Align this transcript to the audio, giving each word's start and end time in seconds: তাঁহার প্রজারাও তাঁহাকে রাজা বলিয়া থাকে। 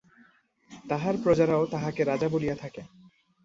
তাঁহার 0.85 1.15
প্রজারাও 1.23 1.63
তাঁহাকে 1.65 2.01
রাজা 2.03 2.27
বলিয়া 2.29 2.55
থাকে। 2.55 2.81